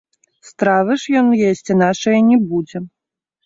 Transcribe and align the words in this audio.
Стравы 0.49 0.97
ж 1.03 1.21
ён 1.21 1.29
есці 1.51 1.77
нашае 1.85 2.17
не 2.33 2.43
будзе. 2.51 2.87